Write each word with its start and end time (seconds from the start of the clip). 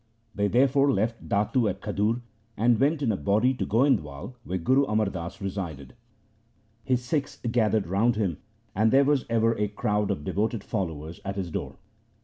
They 0.33 0.47
therefore 0.47 0.91
left 0.91 1.29
Datu 1.29 1.67
at 1.69 1.79
Khadur 1.79 2.23
and 2.57 2.79
went 2.79 3.03
in 3.03 3.11
a 3.11 3.15
body 3.15 3.53
to 3.53 3.67
Goindwal, 3.67 4.33
where 4.43 4.57
Guru 4.57 4.83
Amar 4.85 5.05
Das 5.05 5.39
resided. 5.39 5.93
His 6.83 7.03
Sikhs 7.05 7.37
gathered 7.51 7.85
round 7.85 8.15
him, 8.15 8.37
and 8.73 8.91
there 8.91 9.05
was 9.05 9.27
ever 9.29 9.55
a 9.59 9.67
crowd 9.67 10.09
of 10.09 10.23
devoted 10.23 10.63
followers 10.63 11.19
at 11.23 11.35
his 11.35 11.51
door. 11.51 11.75